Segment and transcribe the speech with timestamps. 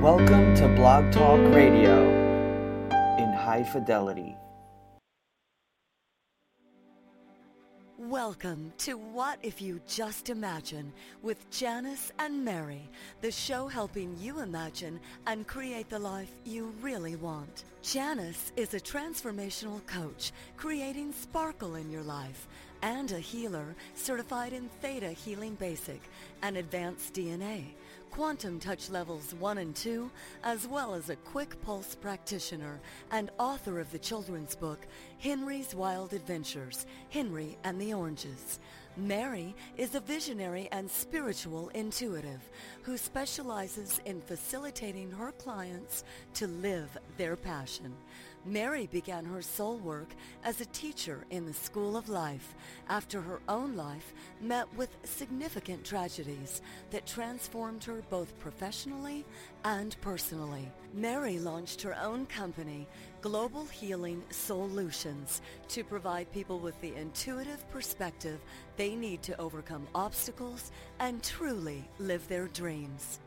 [0.00, 2.08] Welcome to Blog Talk Radio
[3.18, 4.34] in high fidelity.
[7.98, 10.90] Welcome to What If You Just Imagine
[11.20, 12.88] with Janice and Mary,
[13.20, 17.64] the show helping you imagine and create the life you really want.
[17.82, 22.48] Janice is a transformational coach creating sparkle in your life
[22.80, 26.00] and a healer certified in Theta Healing Basic
[26.40, 27.64] and Advanced DNA
[28.10, 30.10] quantum touch levels 1 and 2,
[30.44, 34.86] as well as a quick pulse practitioner and author of the children's book,
[35.18, 38.58] Henry's Wild Adventures, Henry and the Oranges.
[38.96, 42.50] Mary is a visionary and spiritual intuitive
[42.82, 46.04] who specializes in facilitating her clients
[46.34, 47.94] to live their passion.
[48.46, 50.08] Mary began her soul work
[50.44, 52.54] as a teacher in the School of Life
[52.88, 59.26] after her own life met with significant tragedies that transformed her both professionally
[59.64, 60.70] and personally.
[60.94, 62.86] Mary launched her own company,
[63.20, 68.40] Global Healing Solutions, to provide people with the intuitive perspective
[68.76, 73.20] they need to overcome obstacles and truly live their dreams.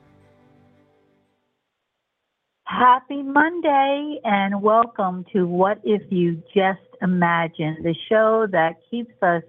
[2.65, 9.43] Happy Monday and welcome to What If You Just Imagine, the show that keeps us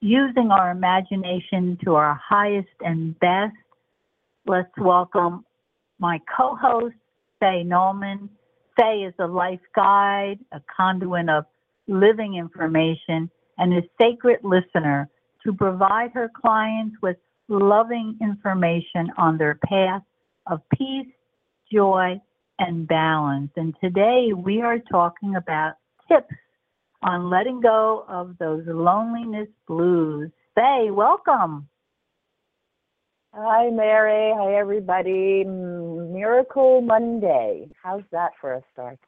[0.00, 3.54] using our imagination to our highest and best.
[4.46, 5.44] Let's welcome
[5.98, 6.96] my co-host,
[7.38, 8.30] Faye Nulman.
[8.78, 11.44] Faye is a life guide, a conduit of
[11.86, 15.08] living information, and a sacred listener
[15.44, 20.02] to provide her clients with loving information on their path
[20.46, 21.06] of peace
[21.72, 22.20] joy,
[22.58, 23.50] and balance.
[23.56, 25.74] And today we are talking about
[26.08, 26.34] tips
[27.02, 30.30] on letting go of those loneliness blues.
[30.54, 31.68] Faye, welcome.
[33.34, 34.32] Hi, Mary.
[34.34, 35.44] Hi, everybody.
[35.44, 37.68] Miracle Monday.
[37.82, 38.98] How's that for a start?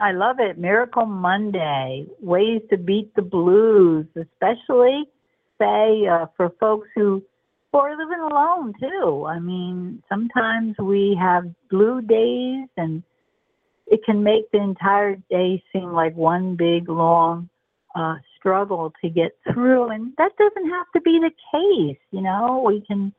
[0.00, 0.56] I love it.
[0.56, 2.06] Miracle Monday.
[2.20, 5.04] Ways to beat the blues, especially,
[5.58, 7.22] say, uh, for folks who
[7.74, 9.26] or living alone too.
[9.26, 13.02] I mean, sometimes we have blue days and
[13.88, 17.48] it can make the entire day seem like one big long
[17.96, 19.88] uh, struggle to get through.
[19.88, 22.00] And that doesn't have to be the case.
[22.12, 23.12] You know, we can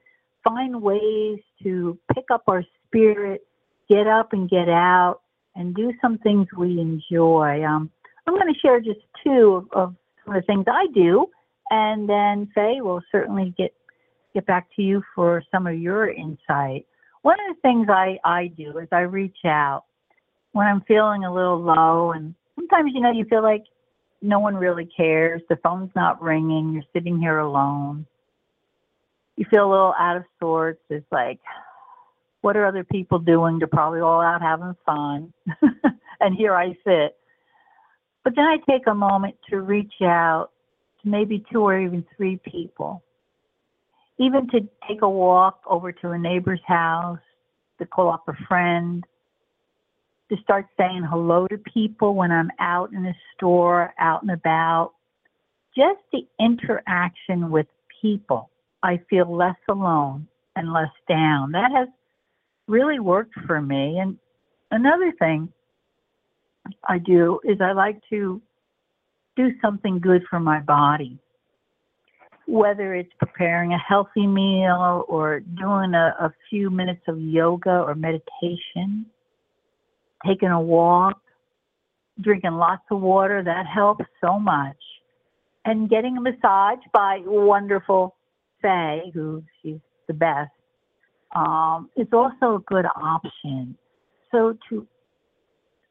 [0.46, 3.46] find ways to pick up our spirit,
[3.90, 5.20] get up and get out,
[5.56, 7.62] and do some things we enjoy.
[7.66, 7.92] Um,
[8.26, 11.28] I'm going to share just two of, of some of the things I do,
[11.72, 13.74] and then Faye will certainly get
[14.36, 16.86] get back to you for some of your insight.
[17.24, 19.86] One of the things I, I do is I reach out
[20.52, 23.64] when I'm feeling a little low, and sometimes, you know, you feel like
[24.22, 25.42] no one really cares.
[25.50, 26.74] The phone's not ringing.
[26.74, 28.06] You're sitting here alone.
[29.38, 30.82] You feel a little out of sorts.
[30.90, 31.40] It's like,
[32.42, 33.58] what are other people doing?
[33.58, 35.34] They're probably all out having fun.
[36.20, 37.18] and here I sit.
[38.24, 40.50] But then I take a moment to reach out
[41.02, 43.04] to maybe two or even three people
[44.18, 47.20] even to take a walk over to a neighbor's house,
[47.80, 49.04] to call up a friend,
[50.30, 54.94] to start saying hello to people when I'm out in the store, out and about.
[55.78, 57.68] Just the interaction with
[58.02, 58.50] people,
[58.82, 61.52] I feel less alone and less down.
[61.52, 61.90] That has
[62.68, 64.00] really worked for me.
[64.00, 64.18] And
[64.72, 65.52] another thing
[66.88, 68.42] I do is I like to
[69.36, 71.20] do something good for my body
[72.48, 77.96] whether it's preparing a healthy meal or doing a, a few minutes of yoga or
[77.96, 79.06] meditation,
[80.26, 81.20] taking a walk,
[82.22, 84.78] drinking lots of water, that helps so much.
[85.66, 88.16] And getting a massage by wonderful
[88.62, 90.52] Faye, who she's the best,
[91.36, 93.76] um, is also a good option.
[94.32, 94.88] So to,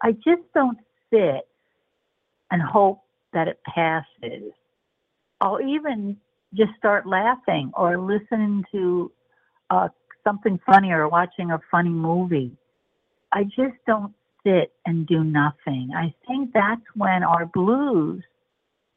[0.02, 0.78] I just don't
[1.12, 1.48] sit
[2.50, 3.00] and hope
[3.32, 4.52] that it passes.
[5.40, 6.16] I'll even
[6.54, 9.10] just start laughing or listening to
[9.70, 9.88] uh,
[10.22, 12.56] something funny or watching a funny movie.
[13.32, 14.12] I just don't
[14.46, 15.90] sit and do nothing.
[15.96, 18.22] I think that's when our blues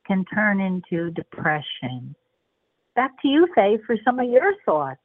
[0.05, 2.15] can turn into depression.
[2.95, 4.99] Back to you, Faye, for some of your thoughts.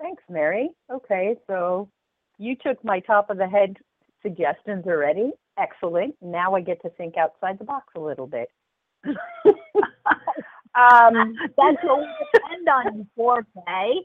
[0.00, 0.70] Thanks, Mary.
[0.90, 1.88] Okay, so
[2.38, 3.76] you took my top of the head
[4.22, 5.32] suggestions already.
[5.58, 6.14] Excellent.
[6.20, 8.48] Now I get to think outside the box a little bit.
[10.82, 14.00] um, that's what we depend on you for, Kay.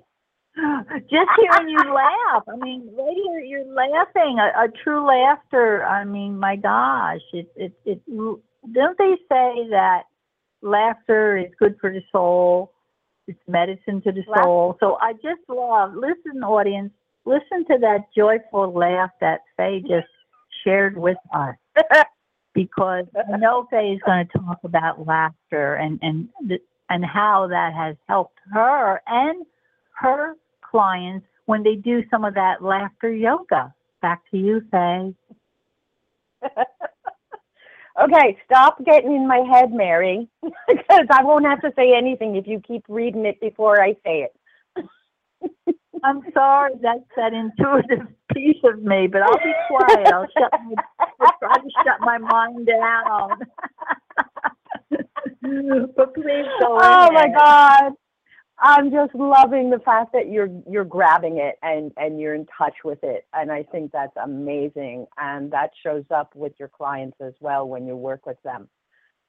[1.09, 2.43] Just hearing you laugh.
[2.47, 5.85] I mean, here, you're laughing, a, a true laughter.
[5.85, 10.03] I mean, my gosh, it, it, it, don't they say that
[10.61, 12.71] laughter is good for the soul?
[13.27, 14.77] It's medicine to the soul.
[14.79, 16.91] So I just love, listen, audience,
[17.25, 20.07] listen to that joyful laugh that Faye just
[20.63, 21.55] shared with us.
[22.57, 26.27] because I know Faye is going to talk about laughter and, and,
[26.89, 29.45] and how that has helped her and
[29.91, 30.33] her
[30.63, 33.71] clients when they do some of that laughter yoga.
[34.01, 35.13] Back to you, Faye.
[38.01, 40.27] okay, stop getting in my head, Mary,
[40.67, 44.23] because I won't have to say anything if you keep reading it before I say
[44.23, 44.35] it.
[46.03, 50.07] I'm sorry, that's that intuitive piece of me, but I'll be quiet.
[50.07, 50.83] I'll shut my,
[51.19, 53.39] I'll try to shut my mind down.
[55.95, 57.93] but please go Oh my God.
[58.59, 62.73] I'm just loving the fact that you're you're grabbing it and and you're in touch
[62.83, 67.33] with it and I think that's amazing and that shows up with your clients as
[67.39, 68.67] well when you work with them.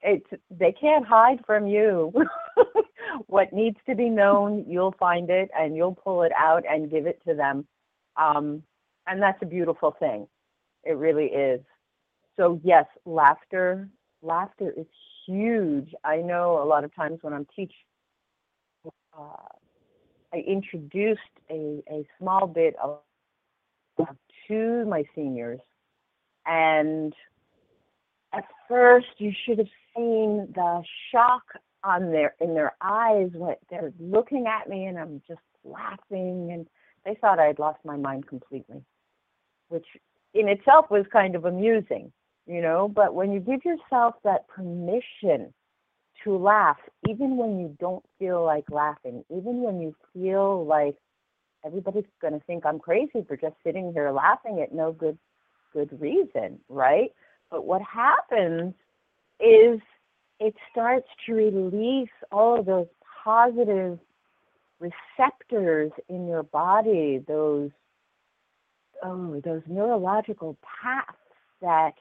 [0.02, 2.12] It's they can't hide from you.
[3.26, 7.06] what needs to be known, you'll find it and you'll pull it out and give
[7.06, 7.66] it to them.
[8.16, 8.62] Um,
[9.06, 10.28] and that's a beautiful thing.
[10.84, 11.60] It really is.
[12.36, 13.88] So yes, laughter
[14.22, 14.86] laughter is
[15.26, 15.94] huge.
[16.04, 17.76] I know a lot of times when I'm teaching
[19.16, 19.22] uh,
[20.32, 22.98] I introduced a, a small bit of
[24.48, 25.60] to my seniors,
[26.46, 27.12] and
[28.32, 31.42] at first you should have seen the shock
[31.84, 36.66] on their in their eyes when they're looking at me and I'm just laughing and
[37.04, 38.82] they thought I'd lost my mind completely,
[39.68, 39.86] which
[40.34, 42.12] in itself was kind of amusing,
[42.46, 42.88] you know.
[42.88, 45.54] But when you give yourself that permission
[46.24, 46.78] to laugh,
[47.08, 50.96] even when you don't feel like laughing, even when you feel like
[51.64, 55.18] everybody's going to think I'm crazy for just sitting here laughing at no good
[55.72, 57.12] good reason, right?
[57.50, 58.74] But what happens
[59.40, 59.80] is
[60.40, 62.86] it starts to release all of those
[63.24, 63.98] positive
[64.80, 67.70] receptors in your body, those
[69.02, 71.16] oh, those neurological paths
[71.60, 71.94] that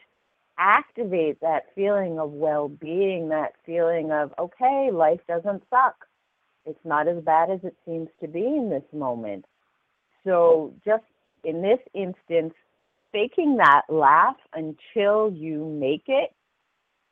[0.58, 6.06] activate that feeling of well being, that feeling of, okay, life doesn't suck.
[6.66, 9.46] It's not as bad as it seems to be in this moment.
[10.26, 11.04] So, just
[11.44, 12.54] in this instance,
[13.12, 16.32] faking that laugh until you make it,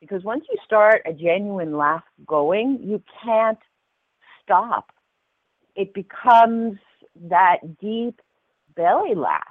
[0.00, 3.58] because once you start a genuine laugh going, you can't
[4.42, 4.92] stop.
[5.74, 6.78] It becomes
[7.28, 8.20] that deep
[8.74, 9.42] belly laugh.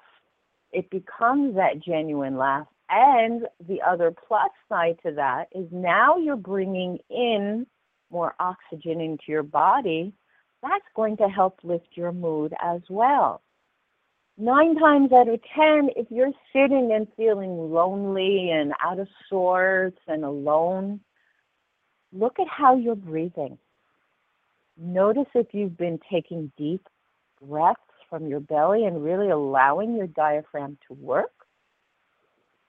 [0.71, 6.35] It becomes that genuine laugh and the other plus side to that is now you're
[6.35, 7.65] bringing in
[8.11, 10.13] more oxygen into your body.
[10.61, 13.41] That's going to help lift your mood as well.
[14.37, 19.99] Nine times out of ten, if you're sitting and feeling lonely and out of sorts
[20.07, 20.99] and alone,
[22.11, 23.57] look at how you're breathing.
[24.77, 26.85] Notice if you've been taking deep
[27.41, 27.79] breaths
[28.09, 31.31] from your belly and really allowing your diaphragm to work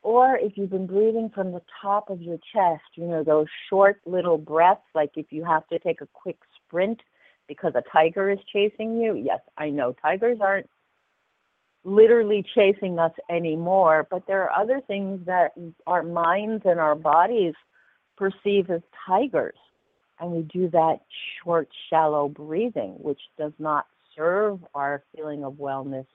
[0.07, 4.01] or if you've been breathing from the top of your chest, you know, those short
[4.07, 7.01] little breaths, like if you have to take a quick sprint
[7.49, 9.17] because a tiger is chasing you.
[9.17, 10.71] Yes, I know tigers aren't
[11.87, 15.53] literally chasing us anymore, but there are other things that
[15.87, 17.55] our minds and our bodies
[18.17, 19.57] perceive as tigers.
[20.19, 21.01] And we do that
[21.43, 23.87] short, shallow breathing, which does not
[24.17, 26.07] serve our feeling of wellness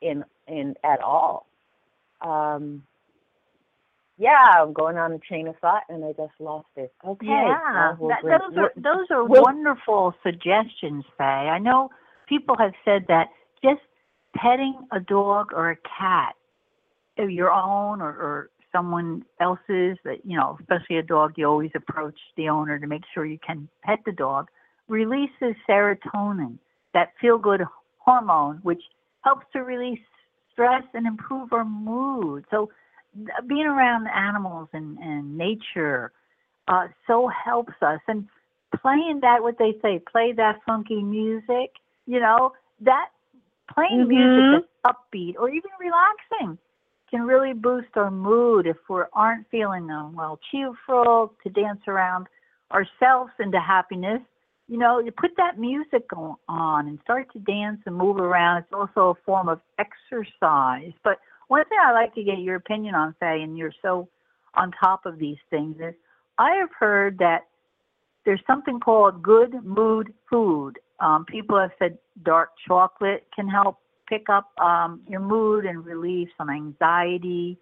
[0.00, 1.46] in in at all
[2.20, 2.82] um,
[4.18, 6.92] yeah, I'm going on a chain of thought and I just lost it.
[7.06, 7.26] Okay.
[7.26, 11.24] Yeah, we'll that, those are those are we'll, wonderful suggestions, Faye.
[11.24, 11.90] I know
[12.28, 13.28] people have said that
[13.64, 13.80] just
[14.36, 16.34] petting a dog or a cat,
[17.16, 22.18] your own or, or someone else's, that you know, especially a dog, you always approach
[22.36, 24.48] the owner to make sure you can pet the dog,
[24.88, 26.58] releases serotonin,
[26.94, 27.62] that feel good
[27.98, 28.82] hormone, which
[29.22, 30.00] helps to release
[30.52, 32.44] stress and improve our mood.
[32.50, 32.70] So
[33.46, 36.12] being around animals and, and nature
[36.68, 38.00] uh, so helps us.
[38.08, 38.26] And
[38.80, 41.72] playing that, what they say, play that funky music,
[42.06, 43.08] you know, that
[43.74, 44.08] playing mm-hmm.
[44.08, 46.58] music that's upbeat or even relaxing
[47.10, 52.26] can really boost our mood if we aren't feeling um, well cheerful to dance around
[52.72, 54.20] ourselves into happiness
[54.70, 56.04] you know, you put that music
[56.48, 58.58] on and start to dance and move around.
[58.58, 60.92] It's also a form of exercise.
[61.02, 64.08] But one thing I like to get your opinion on, Faye, and you're so
[64.54, 65.92] on top of these things, is
[66.38, 67.48] I have heard that
[68.24, 70.78] there's something called good mood food.
[71.00, 73.78] Um, people have said dark chocolate can help
[74.08, 77.56] pick up um, your mood and relieve some anxiety.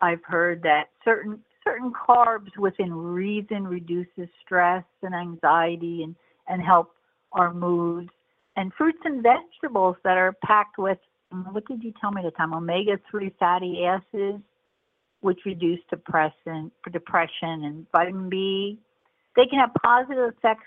[0.00, 6.14] I've heard that certain certain carbs within reason reduces stress and anxiety and
[6.48, 6.92] and help
[7.32, 8.10] our moods,
[8.56, 10.98] and fruits and vegetables that are packed with
[11.50, 12.54] what did you tell me the time?
[12.54, 14.42] Omega three fatty acids,
[15.20, 18.78] which reduce depression, depression and vitamin B.
[19.34, 20.66] They can have positive effects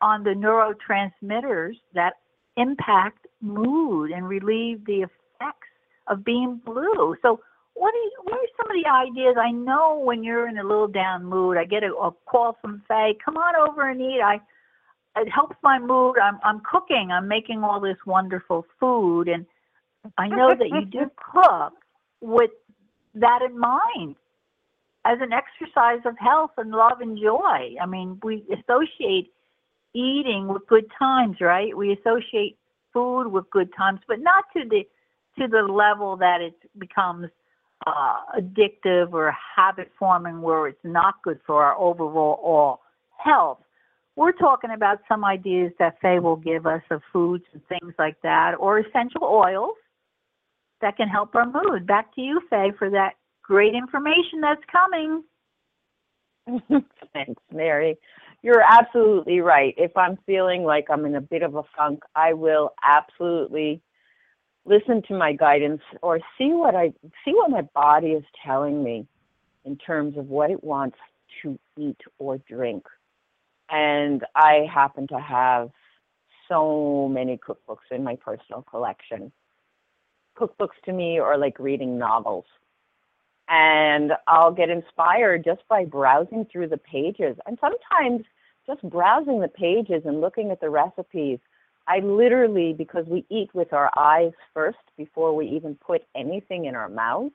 [0.00, 2.14] on the neurotransmitters that
[2.56, 5.68] impact mood and relieve the effects
[6.08, 7.16] of being blue.
[7.22, 7.40] So
[7.74, 9.36] what are, what are some of the ideas?
[9.38, 12.82] I know when you're in a little down mood, I get a, a call from
[12.88, 14.20] Faye, come on over and eat.
[14.22, 14.40] I
[15.18, 16.18] it helps my mood.
[16.18, 17.10] I'm I'm cooking.
[17.10, 19.46] I'm making all this wonderful food, and
[20.18, 21.72] I know that you do cook
[22.20, 22.50] with
[23.14, 24.16] that in mind
[25.06, 27.76] as an exercise of health and love and joy.
[27.80, 29.32] I mean, we associate
[29.96, 31.76] eating with good times, right?
[31.76, 32.58] We associate
[32.92, 34.82] food with good times, but not to the
[35.38, 37.28] to the level that it becomes
[37.86, 42.80] uh, addictive or habit forming where it's not good for our overall
[43.22, 43.58] health.
[44.16, 48.16] We're talking about some ideas that Faye will give us of foods and things like
[48.22, 49.76] that, or essential oils
[50.80, 51.86] that can help our mood.
[51.86, 53.12] Back to you, Faye, for that
[53.42, 55.22] great information that's coming.
[57.12, 57.96] Thanks, Mary.
[58.46, 59.74] You're absolutely right.
[59.76, 63.82] If I'm feeling like I'm in a bit of a funk, I will absolutely
[64.64, 66.92] listen to my guidance or see what I
[67.24, 69.08] see what my body is telling me
[69.64, 70.96] in terms of what it wants
[71.42, 72.86] to eat or drink.
[73.68, 75.70] And I happen to have
[76.48, 79.32] so many cookbooks in my personal collection.
[80.38, 82.44] Cookbooks to me are like reading novels.
[83.48, 87.36] And I'll get inspired just by browsing through the pages.
[87.44, 88.24] And sometimes
[88.66, 91.38] just browsing the pages and looking at the recipes
[91.88, 96.74] I literally, because we eat with our eyes first before we even put anything in
[96.74, 97.32] our mouth,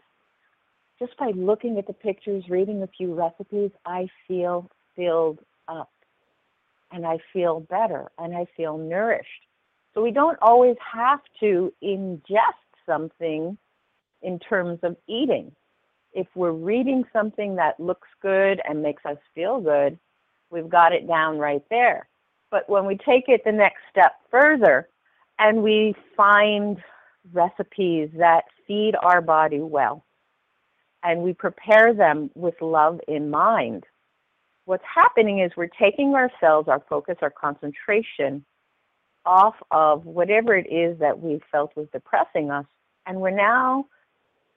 [1.00, 5.90] just by looking at the pictures, reading a few recipes, I feel filled up
[6.92, 9.48] and I feel better and I feel nourished.
[9.94, 13.58] So we don't always have to ingest something
[14.22, 15.54] in terms of eating.
[16.14, 19.98] If we're reading something that looks good and makes us feel good,
[20.52, 22.08] we've got it down right there.
[22.50, 24.90] But when we take it the next step further
[25.40, 26.78] and we find
[27.34, 30.06] recipes that feed our body well
[31.04, 33.86] and we prepare them with love in mind,
[34.66, 38.46] what's happening is we're taking ourselves, our focus, our concentration
[39.26, 42.66] off of whatever it is that we felt was depressing us,
[43.06, 43.86] and we're now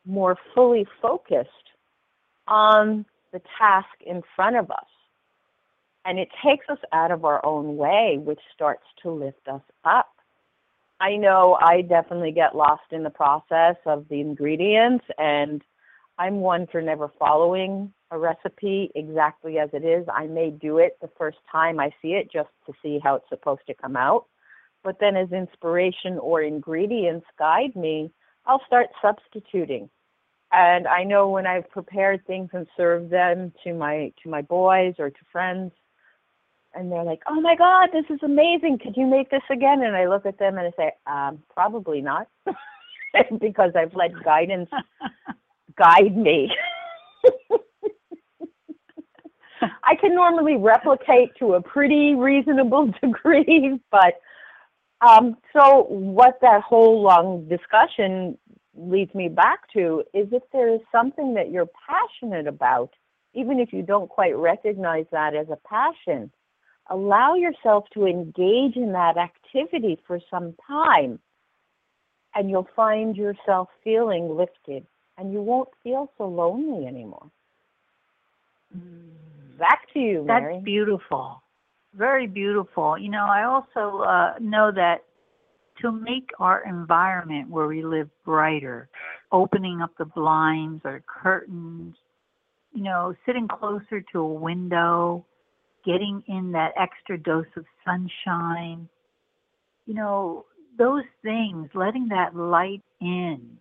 [0.06, 1.48] more fully focused
[2.48, 4.86] on the task in front of us.
[6.04, 10.10] And it takes us out of our own way, which starts to lift us up.
[11.00, 15.62] I know I definitely get lost in the process of the ingredients, and
[16.18, 20.06] I'm one for never following a recipe exactly as it is.
[20.12, 23.28] I may do it the first time I see it just to see how it's
[23.28, 24.26] supposed to come out.
[24.84, 28.12] But then, as inspiration or ingredients guide me,
[28.46, 29.88] I'll start substituting.
[30.52, 34.94] And I know when I've prepared things and served them to my to my boys
[34.98, 35.72] or to friends,
[36.74, 38.78] and they're like, "Oh my God, this is amazing!
[38.78, 42.00] Could you make this again?" And I look at them and I say, um, "Probably
[42.00, 42.28] not,"
[43.40, 44.70] because I've let guidance
[45.76, 46.50] guide me.
[49.84, 54.20] I can normally replicate to a pretty reasonable degree, but
[55.00, 58.38] um, so what that whole long discussion
[58.76, 62.90] leads me back to is if there is something that you're passionate about,
[63.34, 66.30] even if you don't quite recognize that as a passion,
[66.90, 71.18] allow yourself to engage in that activity for some time
[72.34, 74.86] and you'll find yourself feeling lifted
[75.16, 77.30] and you won't feel so lonely anymore.
[78.76, 79.58] Mm.
[79.58, 80.54] Back to you, Mary.
[80.54, 81.42] That's beautiful.
[81.96, 82.98] Very beautiful.
[82.98, 85.04] You know, I also uh, know that
[85.80, 88.88] to make our environment where we live brighter,
[89.30, 91.94] opening up the blinds or curtains,
[92.72, 95.24] you know, sitting closer to a window,
[95.84, 98.88] getting in that extra dose of sunshine,
[99.86, 100.46] you know,
[100.78, 103.58] those things, letting that light in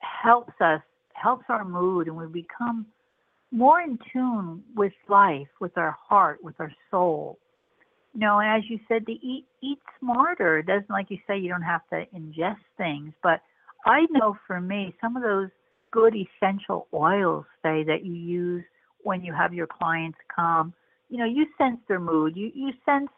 [0.00, 0.80] helps us,
[1.14, 2.86] helps our mood, and we become
[3.50, 7.38] more in tune with life, with our heart, with our soul.
[8.14, 10.62] You know, and as you said, to eat eat smarter.
[10.62, 13.40] Doesn't like you say you don't have to ingest things, but
[13.86, 15.48] I know for me, some of those
[15.90, 18.64] good essential oils, say that you use
[19.02, 20.72] when you have your clients come,
[21.12, 22.34] you know, you sense their mood.
[22.36, 23.10] You you sense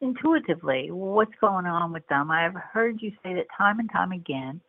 [0.00, 2.30] intuitively what's going on with them.
[2.30, 4.62] I've heard you say that time and time again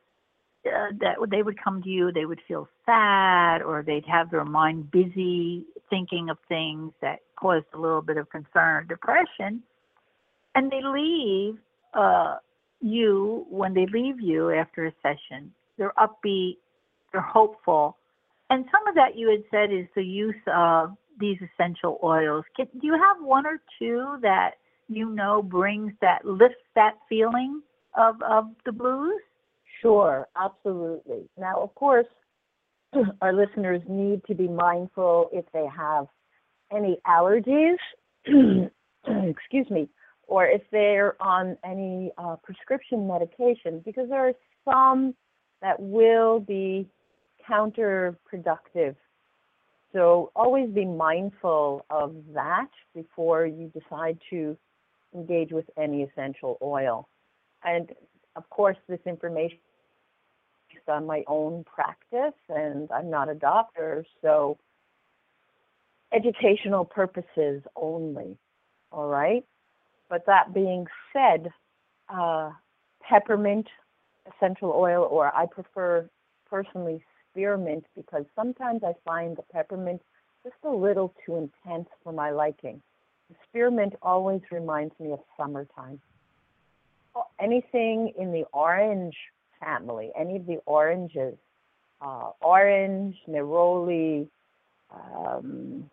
[0.66, 4.44] uh, that they would come to you, they would feel sad, or they'd have their
[4.44, 9.64] mind busy thinking of things that caused a little bit of concern or depression.
[10.56, 11.58] and they leave
[11.94, 12.36] uh,
[12.82, 15.54] you when they leave you after a session.
[15.78, 16.58] They're upbeat,
[17.12, 17.96] they're hopeful,
[18.50, 22.46] and some of that you had said is the use of these essential oils.
[22.56, 24.52] Can, do you have one or two that
[24.88, 27.62] you know brings that lifts that feeling
[27.98, 29.22] of of the blues?
[29.82, 31.30] Sure, absolutely.
[31.38, 32.08] Now, of course,
[33.22, 36.08] our listeners need to be mindful if they have
[36.72, 37.78] any allergies,
[39.06, 39.88] excuse me,
[40.28, 44.34] or if they're on any uh, prescription medication, because there are
[44.66, 45.14] some
[45.62, 46.88] that will be
[47.50, 48.96] counterproductive.
[49.94, 54.58] So always be mindful of that before you decide to
[55.14, 57.08] engage with any essential oil.
[57.64, 57.92] And
[58.36, 59.58] of course, this information
[60.72, 64.58] is on my own practice, and I'm not a doctor, so
[66.14, 68.38] educational purposes only.
[68.92, 69.46] All right.
[70.10, 71.52] But that being said,
[72.10, 72.52] uh,
[73.02, 73.68] peppermint
[74.36, 76.10] essential oil, or I prefer
[76.50, 77.04] personally
[77.38, 80.02] spearmint because sometimes I find the peppermint
[80.44, 82.82] just a little too intense for my liking.
[83.30, 86.02] The spearmint always reminds me of summertime.
[87.40, 89.16] Anything in the orange
[89.60, 91.36] family, any of the oranges,
[92.02, 94.28] uh, orange, neroli,
[94.92, 95.90] um,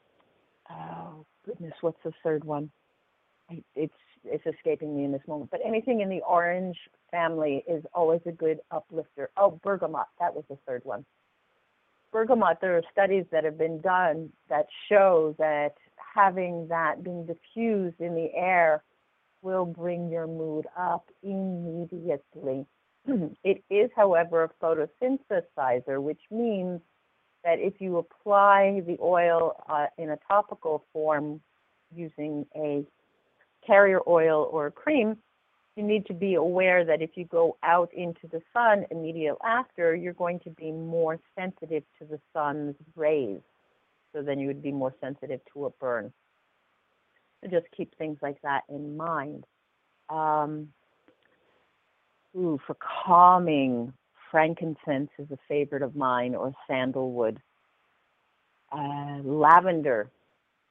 [0.71, 2.71] oh goodness, what's the third one?
[3.75, 3.93] It's
[4.25, 5.51] it's escaping me in this moment.
[5.51, 6.77] But anything in the orange
[7.11, 9.31] family is always a good uplifter.
[9.37, 11.05] Oh, bergamot, that was the third one.
[12.15, 15.75] Bergamot, there are studies that have been done that show that
[16.15, 18.85] having that being diffused in the air
[19.43, 22.67] will bring your mood up immediately.
[23.43, 26.81] it is, however, a photosynthesizer, which means
[27.43, 31.41] that if you apply the oil uh, in a topical form
[31.93, 32.85] using a
[33.67, 35.17] carrier oil or a cream,
[35.77, 39.95] you need to be aware that if you go out into the sun immediately after,
[39.95, 43.41] you're going to be more sensitive to the sun's rays.
[44.13, 46.13] So then you would be more sensitive to a burn.
[47.41, 49.45] So just keep things like that in mind.
[50.09, 50.69] Um,
[52.37, 53.93] ooh, for calming,
[54.31, 57.41] frankincense is a favorite of mine, or sandalwood.
[58.71, 60.11] Uh, lavender,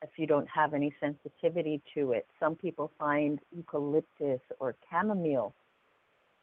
[0.03, 2.27] if you don't have any sensitivity to it.
[2.39, 5.53] Some people find eucalyptus or chamomile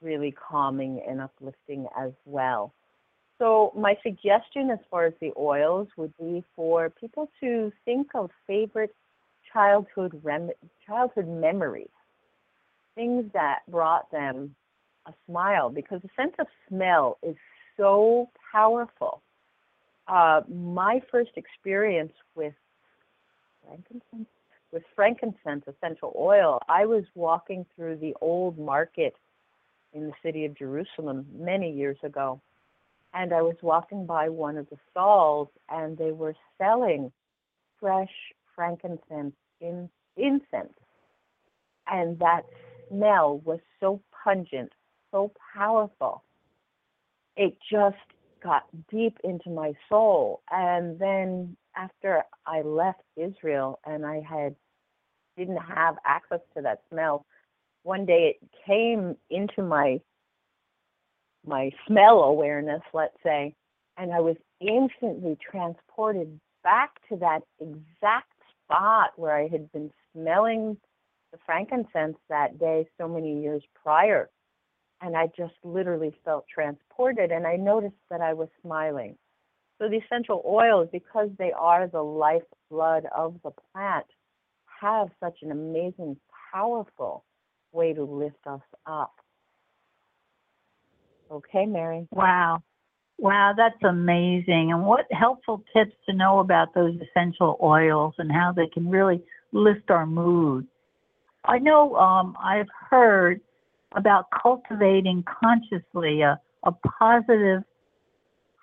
[0.03, 2.73] really calming and uplifting as well.
[3.39, 8.31] So, my suggestion as far as the oils would be for people to think of
[8.47, 8.95] favorite
[9.53, 10.51] childhood rem-
[10.87, 11.89] childhood memories,
[12.95, 14.55] things that brought them
[15.07, 17.37] a smile, because the sense of smell is
[17.77, 19.23] so powerful.
[20.07, 22.53] Uh, my first experience with
[23.65, 24.29] frankincense
[24.73, 29.15] with frankincense essential oil, I was walking through the old market
[29.93, 32.41] in the city of Jerusalem many years ago,
[33.13, 37.11] and I was walking by one of the stalls, and they were selling
[37.81, 38.13] fresh
[38.55, 40.73] frankincense in incense.
[41.89, 42.43] And that
[42.89, 44.73] smell was so pungent,
[45.11, 46.23] so powerful.
[47.37, 47.97] It just
[48.43, 50.43] got deep into my soul.
[50.53, 54.55] And then after I left Israel and I had
[55.37, 57.25] didn't have access to that smell,
[57.83, 60.01] one day it came into my
[61.47, 63.55] my smell awareness, let's say,
[63.97, 68.33] and I was instantly transported back to that exact
[68.65, 70.77] spot where I had been smelling
[71.33, 74.29] the frankincense that day so many years prior.
[75.01, 79.17] And I just literally felt transported, and I noticed that I was smiling.
[79.81, 84.05] So the essential oils, because they are the lifeblood of the plant,
[84.81, 86.19] have such an amazing,
[86.53, 87.25] powerful
[87.73, 89.15] way to lift us up.
[91.31, 92.07] Okay, Mary.
[92.11, 92.63] Wow.
[93.19, 94.71] Wow, that's amazing.
[94.71, 99.23] And what helpful tips to know about those essential oils and how they can really
[99.53, 100.67] lift our mood.
[101.45, 103.41] I know um, I've heard
[103.97, 107.63] about cultivating consciously a, a positive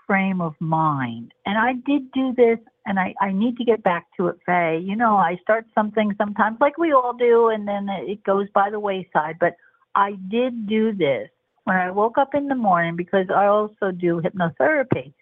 [0.08, 1.34] frame of mind.
[1.46, 4.82] And I did do this, and I, I need to get back to it, Faye.
[4.84, 8.70] You know, I start something sometimes, like we all do, and then it goes by
[8.72, 9.36] the wayside.
[9.40, 9.54] But
[9.94, 11.30] I did do this
[11.66, 15.14] when I woke up in the morning because I also do hypnotherapy.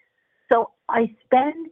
[0.50, 1.70] So I spend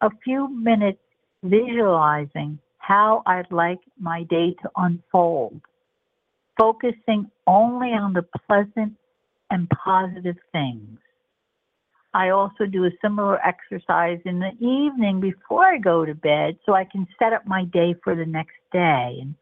[0.00, 1.00] a few minutes
[1.42, 5.60] visualizing how I'd like my day to unfold,
[6.56, 8.94] focusing only on the pleasant
[9.50, 10.98] and positive things.
[12.14, 16.74] I also do a similar exercise in the evening before I go to bed so
[16.74, 19.18] I can set up my day for the next day.
[19.20, 19.34] And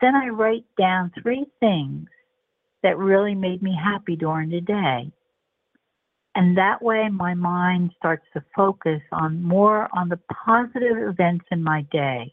[0.00, 2.08] then I write down three things
[2.82, 5.10] that really made me happy during the day.
[6.34, 11.62] And that way my mind starts to focus on more on the positive events in
[11.62, 12.32] my day.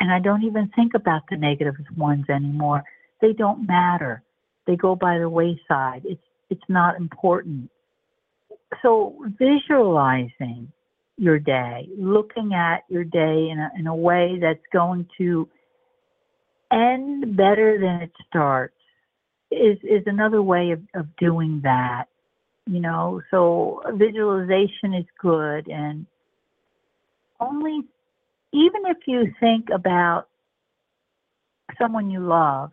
[0.00, 2.82] And I don't even think about the negative ones anymore.
[3.20, 4.22] They don't matter.
[4.66, 6.02] They go by the wayside.
[6.04, 7.70] It's it's not important.
[8.82, 10.70] So visualizing
[11.16, 15.48] your day, looking at your day in a, in a way that's going to
[16.72, 18.74] end better than it starts
[19.50, 22.06] is is another way of, of doing that.
[22.66, 26.06] You know, so visualization is good and
[27.38, 27.80] only
[28.52, 30.28] even if you think about
[31.78, 32.70] someone you love,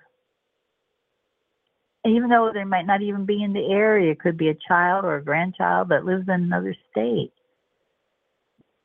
[2.06, 5.06] even though they might not even be in the area, it could be a child
[5.06, 7.32] or a grandchild that lives in another state.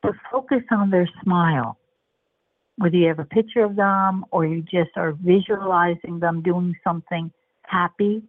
[0.03, 1.77] But focus on their smile.
[2.77, 7.31] Whether you have a picture of them or you just are visualizing them doing something
[7.63, 8.21] happy,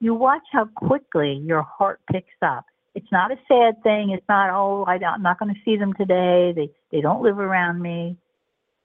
[0.00, 2.64] you watch how quickly your heart picks up.
[2.94, 4.10] It's not a sad thing.
[4.10, 6.54] It's not, oh, I am not going to see them today.
[6.56, 8.16] They, they don't live around me.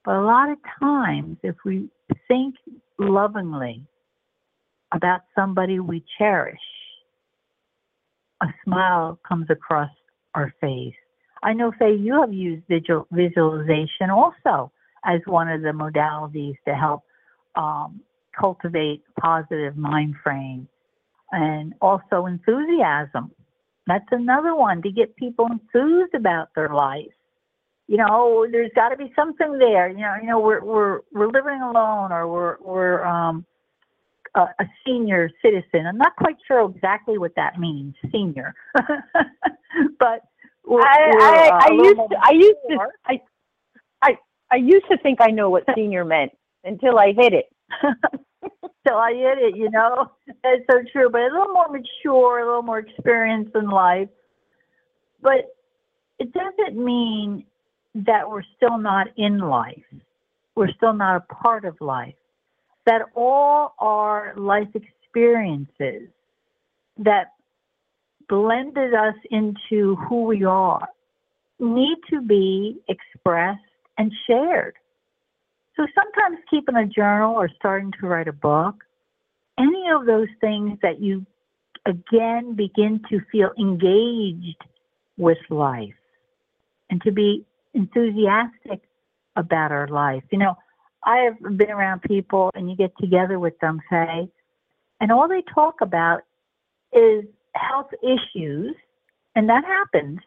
[0.04, 1.88] But a lot of times, if we
[2.28, 2.56] think
[2.98, 3.86] lovingly
[4.92, 6.60] about somebody we cherish,
[8.42, 9.90] a smile comes across
[10.34, 10.94] our face.
[11.42, 14.70] I know, Faye, you have used visual, visualization also
[15.04, 17.02] as one of the modalities to help
[17.56, 18.00] um,
[18.38, 20.68] cultivate positive mind frame
[21.32, 23.32] and also enthusiasm.
[23.86, 27.10] That's another one to get people enthused about their life.
[27.88, 29.88] You know, there's got to be something there.
[29.88, 33.44] You know, you know, we're we're we're living alone, or we're we're um,
[34.34, 35.86] a, a senior citizen.
[35.86, 38.54] I'm not quite sure exactly what that means, senior,
[39.98, 40.22] but
[40.64, 42.78] we're, I, we're, I, uh, I little used to, I used to.
[43.06, 43.20] I,
[44.02, 44.18] I
[44.50, 46.32] I used to think I know what senior meant
[46.64, 47.46] until I hit it.
[48.86, 50.10] till I hit it, you know.
[50.42, 51.08] That's so true.
[51.10, 54.08] But a little more mature, a little more experience in life.
[55.20, 55.54] But
[56.18, 57.44] it doesn't mean
[57.94, 59.82] that we're still not in life.
[60.54, 62.14] We're still not a part of life.
[62.86, 66.08] That all our life experiences
[66.98, 67.32] that
[68.28, 70.88] blended us into who we are
[71.58, 73.60] need to be expressed
[73.98, 74.74] and shared.
[75.76, 78.74] So sometimes keeping a journal or starting to write a book,
[79.58, 81.24] any of those things that you
[81.86, 84.62] again begin to feel engaged
[85.16, 85.94] with life
[86.90, 88.80] and to be enthusiastic
[89.36, 90.22] about our life.
[90.30, 90.56] You know,
[91.04, 94.28] I have been around people and you get together with them, say,
[95.00, 96.22] and all they talk about
[96.92, 98.74] is health issues,
[99.34, 100.20] and that happens.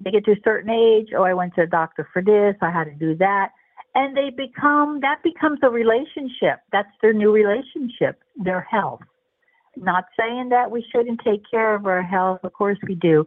[0.00, 2.70] They get to a certain age, oh, I went to a doctor for this, I
[2.70, 3.50] had to do that
[3.94, 6.60] and they become that becomes a relationship.
[6.72, 9.00] That's their new relationship their health.
[9.76, 13.24] Not saying that we shouldn't take care of our health of course we do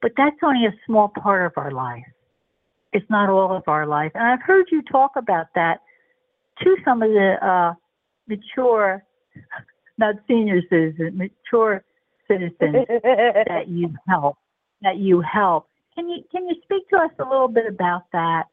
[0.00, 2.06] but that's only a small part of our life.
[2.92, 5.82] It's not all of our life and i've heard you talk about that
[6.62, 7.74] to some of the uh,
[8.26, 9.04] mature
[9.98, 11.84] not senior citizens mature
[12.26, 14.36] citizens that you help
[14.82, 18.44] that you help can you can you speak to us a little bit about that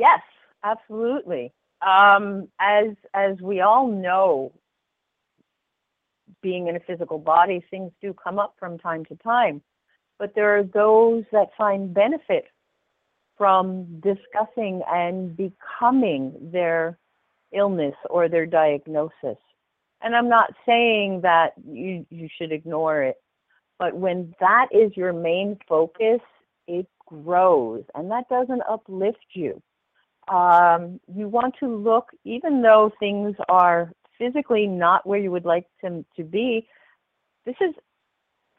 [0.00, 0.22] Yes,
[0.64, 1.52] absolutely.
[1.86, 4.50] Um, as as we all know,
[6.42, 9.60] being in a physical body, things do come up from time to time.
[10.18, 12.46] But there are those that find benefit
[13.40, 16.98] from discussing and becoming their
[17.52, 19.38] illness or their diagnosis.
[20.02, 23.16] And I'm not saying that you, you should ignore it,
[23.78, 26.20] but when that is your main focus,
[26.66, 29.62] it grows and that doesn't uplift you
[30.30, 35.66] um, you want to look, even though things are physically not where you would like
[35.82, 36.68] them to be,
[37.44, 37.74] this is,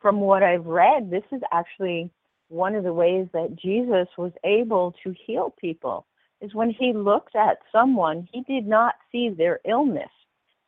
[0.01, 2.09] from what I've read, this is actually
[2.51, 6.05] one of the ways that Jesus was able to heal people,
[6.41, 10.09] is when he looked at someone, he did not see their illness.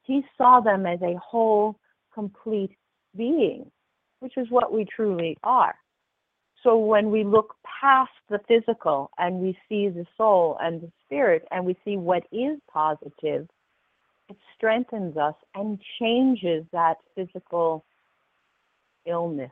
[0.03, 1.77] He saw them as a whole,
[2.13, 2.71] complete
[3.17, 3.69] being,
[4.19, 5.75] which is what we truly are.
[6.61, 11.45] So when we look past the physical and we see the soul and the spirit
[11.51, 13.49] and we see what is positive,
[14.29, 17.83] it strengthens us and changes that physical
[19.05, 19.51] illness.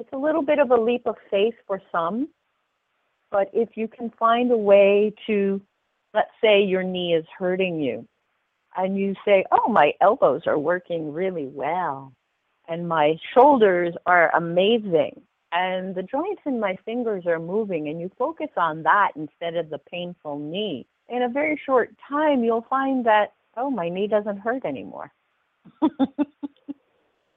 [0.00, 2.30] It's a little bit of a leap of faith for some,
[3.30, 5.60] but if you can find a way to,
[6.14, 8.08] let's say your knee is hurting you,
[8.76, 12.14] and you say, oh, my elbows are working really well,
[12.66, 15.20] and my shoulders are amazing
[15.52, 19.68] and the joints in my fingers are moving and you focus on that instead of
[19.68, 24.38] the painful knee in a very short time you'll find that oh my knee doesn't
[24.38, 25.10] hurt anymore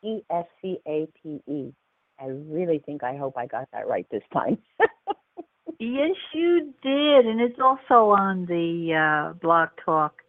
[0.02, 1.72] E S C A P E.
[2.20, 4.58] I really think I hope I got that right this time.
[5.78, 10.22] yes, you did, and it's also on the uh, Blog Talk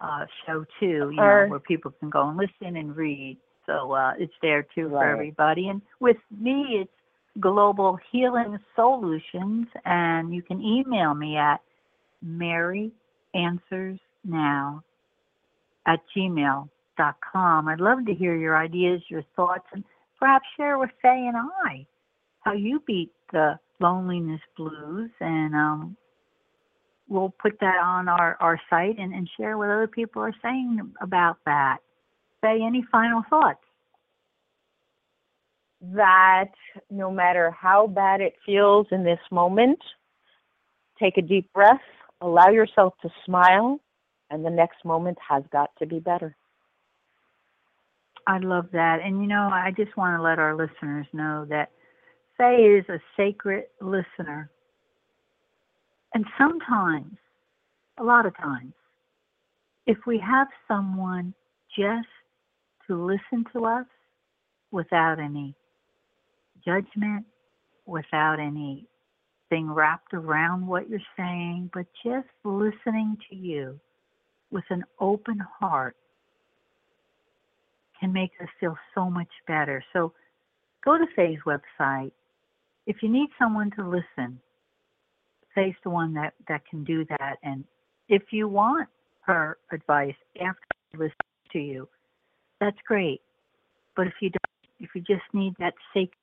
[0.00, 3.38] uh, show too, you know, where people can go and listen and read.
[3.66, 4.90] So uh, it's there too right.
[4.90, 5.68] for everybody.
[5.68, 6.90] And with me, it's
[7.40, 11.60] Global Healing Solutions, and you can email me at
[12.20, 12.92] Mary
[13.34, 14.82] Answers Now
[15.86, 16.70] at gmail.com.
[16.98, 19.84] I'd love to hear your ideas, your thoughts, and
[20.18, 21.86] perhaps share with Faye and I
[22.40, 25.10] how you beat the loneliness blues.
[25.20, 25.96] And um,
[27.08, 30.80] we'll put that on our, our site and, and share what other people are saying
[31.00, 31.78] about that.
[32.40, 33.60] Faye, any final thoughts?
[35.80, 36.50] That
[36.90, 39.80] no matter how bad it feels in this moment,
[41.00, 41.80] take a deep breath,
[42.20, 43.80] allow yourself to smile,
[44.30, 46.36] and the next moment has got to be better.
[48.26, 49.00] I love that.
[49.04, 51.70] And you know, I just want to let our listeners know that
[52.38, 54.50] Faye is a sacred listener.
[56.14, 57.16] And sometimes,
[57.98, 58.72] a lot of times,
[59.86, 61.34] if we have someone
[61.76, 62.08] just
[62.86, 63.86] to listen to us
[64.70, 65.54] without any
[66.64, 67.24] judgment,
[67.86, 68.86] without anything
[69.70, 73.78] wrapped around what you're saying, but just listening to you
[74.50, 75.96] with an open heart
[78.02, 79.82] can make us feel so much better.
[79.92, 80.12] So
[80.84, 82.10] go to Faye's website.
[82.86, 84.40] If you need someone to listen,
[85.54, 87.36] Faye's the one that, that can do that.
[87.44, 87.64] And
[88.08, 88.88] if you want
[89.20, 90.58] her advice after
[90.94, 91.14] listens
[91.52, 91.88] to you,
[92.60, 93.20] that's great.
[93.94, 96.16] But if you don't, if you just need that sacred,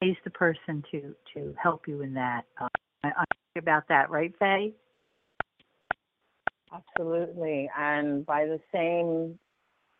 [0.00, 2.44] Faye's the person to to help you in that.
[2.58, 2.68] Uh,
[3.04, 3.24] I, I
[3.58, 4.72] about that, right, Faye?
[6.72, 9.38] Absolutely, and by the same,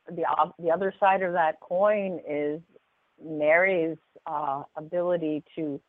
[0.07, 0.25] the
[0.59, 2.61] the other side of that coin is
[3.23, 5.81] Mary's uh, ability to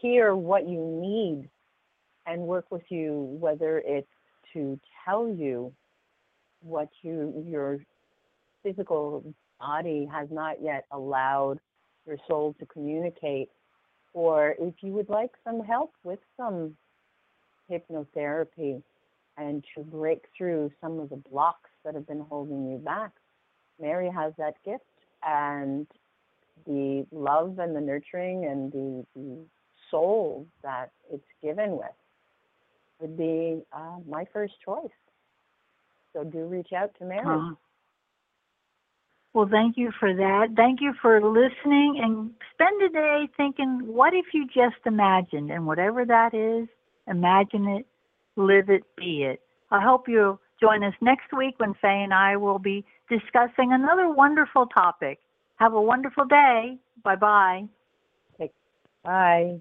[0.00, 1.48] hear what you need
[2.26, 4.06] and work with you, whether it's
[4.52, 5.72] to tell you
[6.62, 7.78] what you your
[8.62, 9.24] physical
[9.58, 11.58] body has not yet allowed
[12.06, 13.48] your soul to communicate,
[14.14, 16.76] or if you would like some help with some
[17.70, 18.82] hypnotherapy
[19.36, 23.12] and to break through some of the blocks that have been holding you back.
[23.80, 24.84] Mary has that gift,
[25.22, 25.86] and
[26.66, 29.38] the love and the nurturing and the, the
[29.90, 31.86] soul that it's given with
[33.00, 34.90] would be uh, my first choice.
[36.12, 37.24] So do reach out to Mary.
[37.24, 37.54] Uh-huh.
[39.32, 40.48] Well, thank you for that.
[40.56, 45.52] Thank you for listening and spend a day thinking, what if you just imagined?
[45.52, 46.68] And whatever that is,
[47.06, 47.86] imagine it,
[48.36, 49.40] live it, be it.
[49.70, 54.08] I hope you'll join us next week when Faye and I will be discussing another
[54.08, 55.18] wonderful topic.
[55.56, 56.78] Have a wonderful day.
[57.04, 57.64] Bye bye.
[59.04, 59.60] Bye.